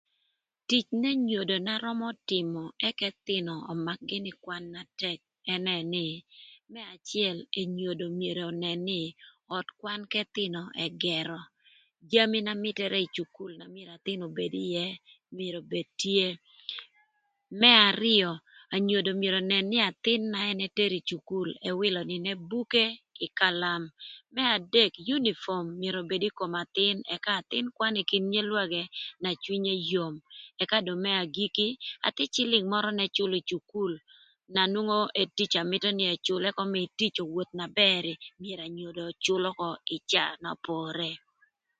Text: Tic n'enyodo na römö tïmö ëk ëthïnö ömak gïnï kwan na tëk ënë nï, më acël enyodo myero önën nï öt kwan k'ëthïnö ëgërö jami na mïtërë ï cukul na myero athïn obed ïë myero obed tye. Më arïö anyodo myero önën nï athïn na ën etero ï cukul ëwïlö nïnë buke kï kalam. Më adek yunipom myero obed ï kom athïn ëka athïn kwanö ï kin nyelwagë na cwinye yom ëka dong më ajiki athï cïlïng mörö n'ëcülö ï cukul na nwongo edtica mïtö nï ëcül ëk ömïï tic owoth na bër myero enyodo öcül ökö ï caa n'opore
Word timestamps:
Tic 0.67 0.87
n'enyodo 1.01 1.55
na 1.65 1.73
römö 1.83 2.07
tïmö 2.29 2.61
ëk 2.87 2.99
ëthïnö 3.09 3.53
ömak 3.71 3.99
gïnï 4.09 4.31
kwan 4.43 4.63
na 4.73 4.81
tëk 5.01 5.19
ënë 5.53 5.77
nï, 5.93 6.07
më 6.73 6.81
acël 6.95 7.37
enyodo 7.61 8.05
myero 8.19 8.43
önën 8.53 8.79
nï 8.89 9.01
öt 9.57 9.67
kwan 9.79 10.01
k'ëthïnö 10.11 10.61
ëgërö 10.85 11.39
jami 12.11 12.39
na 12.45 12.53
mïtërë 12.63 12.99
ï 13.05 13.11
cukul 13.15 13.51
na 13.59 13.65
myero 13.73 13.91
athïn 13.97 14.21
obed 14.27 14.53
ïë 14.69 14.87
myero 15.37 15.59
obed 15.65 15.87
tye. 16.01 16.27
Më 17.59 17.69
arïö 17.91 18.29
anyodo 18.75 19.09
myero 19.21 19.37
önën 19.43 19.65
nï 19.71 19.77
athïn 19.89 20.21
na 20.33 20.39
ën 20.51 20.59
etero 20.67 20.95
ï 20.99 21.05
cukul 21.09 21.49
ëwïlö 21.69 21.99
nïnë 22.09 22.31
buke 22.49 22.85
kï 23.17 23.27
kalam. 23.39 23.83
Më 24.35 24.41
adek 24.55 24.91
yunipom 25.07 25.65
myero 25.79 25.99
obed 26.03 26.23
ï 26.29 26.35
kom 26.37 26.53
athïn 26.63 26.97
ëka 27.15 27.31
athïn 27.41 27.67
kwanö 27.75 27.97
ï 28.01 28.07
kin 28.09 28.25
nyelwagë 28.33 28.83
na 29.23 29.29
cwinye 29.43 29.73
yom 29.91 30.15
ëka 30.63 30.77
dong 30.85 31.01
më 31.03 31.11
ajiki 31.23 31.67
athï 32.07 32.25
cïlïng 32.33 32.67
mörö 32.71 32.89
n'ëcülö 32.95 33.35
ï 33.39 33.47
cukul 33.49 33.93
na 34.55 34.61
nwongo 34.73 34.99
edtica 35.21 35.59
mïtö 35.71 35.89
nï 35.97 36.05
ëcül 36.15 36.43
ëk 36.49 36.57
ömïï 36.65 36.87
tic 36.97 37.15
owoth 37.23 37.51
na 37.59 37.65
bër 37.79 38.03
myero 38.41 38.63
enyodo 38.69 39.01
öcül 39.11 39.43
ökö 39.51 39.69
ï 39.95 39.97
caa 40.11 40.33
n'opore 40.41 41.11